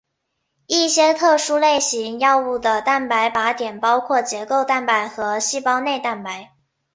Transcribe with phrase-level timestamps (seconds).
[0.65, 6.55] 一些特殊类型药物的蛋白靶点包括结构蛋白和细胞内蛋白。